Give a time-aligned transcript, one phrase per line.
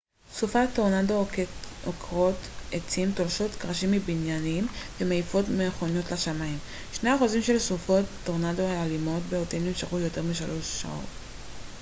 [0.35, 1.25] סופות טורנדו
[1.85, 2.35] עוקרות
[2.71, 4.67] עצים תולשות קרשים מבניינים
[5.01, 6.57] ומעיפות מכוניות לשמיים
[6.93, 11.09] שני האחוזים של סופות טורנדו האלימות ביותר נמשכות יותר משלוש שעות